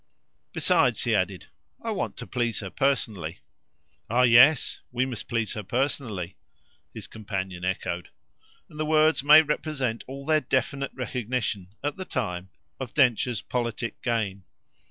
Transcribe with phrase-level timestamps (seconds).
[0.51, 1.45] Besides," he added,
[1.79, 3.41] "I want to please her personally."
[4.09, 6.37] "Ah yes, we must please her personally!"
[6.91, 8.09] his companion echoed;
[8.67, 14.01] and the words may represent all their definite recognition, at the time, of Densher's politic
[14.01, 14.43] gain.